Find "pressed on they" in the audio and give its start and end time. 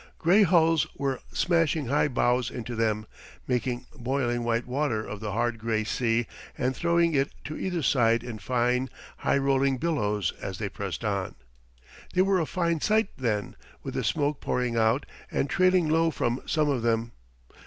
10.69-12.23